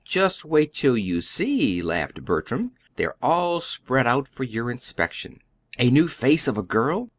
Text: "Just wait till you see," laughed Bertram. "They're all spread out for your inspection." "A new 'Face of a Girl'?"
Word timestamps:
"Just 0.03 0.43
wait 0.43 0.73
till 0.73 0.97
you 0.97 1.21
see," 1.21 1.79
laughed 1.79 2.25
Bertram. 2.25 2.71
"They're 2.95 3.13
all 3.21 3.61
spread 3.61 4.07
out 4.07 4.27
for 4.27 4.43
your 4.43 4.71
inspection." 4.71 5.41
"A 5.77 5.91
new 5.91 6.07
'Face 6.07 6.47
of 6.47 6.57
a 6.57 6.63
Girl'?" 6.63 7.09